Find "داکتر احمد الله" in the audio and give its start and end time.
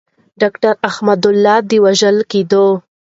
0.41-1.57